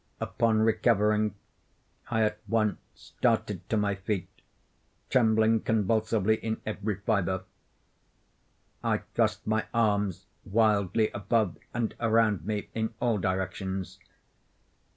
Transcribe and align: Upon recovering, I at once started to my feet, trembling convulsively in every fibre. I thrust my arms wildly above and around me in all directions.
Upon 0.19 0.61
recovering, 0.63 1.35
I 2.09 2.23
at 2.23 2.39
once 2.47 2.79
started 2.95 3.69
to 3.69 3.77
my 3.77 3.93
feet, 3.93 4.27
trembling 5.11 5.59
convulsively 5.59 6.37
in 6.37 6.59
every 6.65 6.95
fibre. 6.95 7.43
I 8.83 9.03
thrust 9.13 9.45
my 9.45 9.67
arms 9.75 10.25
wildly 10.43 11.11
above 11.11 11.59
and 11.71 11.93
around 11.99 12.43
me 12.45 12.69
in 12.73 12.95
all 12.99 13.19
directions. 13.19 13.99